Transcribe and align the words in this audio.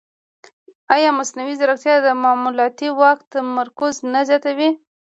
ایا 0.95 1.09
مصنوعي 1.19 1.53
ځیرکتیا 1.59 1.95
د 2.01 2.07
معلوماتي 2.23 2.87
واک 2.99 3.19
تمرکز 3.31 3.95
نه 4.13 4.21
زیاتوي؟ 4.29 4.69